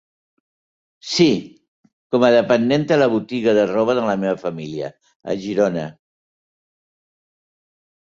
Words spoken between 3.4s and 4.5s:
de robade la meva